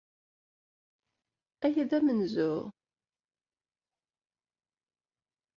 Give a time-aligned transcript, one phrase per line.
[1.65, 2.65] Aya d amenzug!